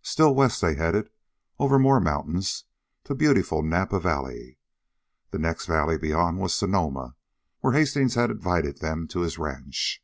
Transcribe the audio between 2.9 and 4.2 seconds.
to beautiful Napa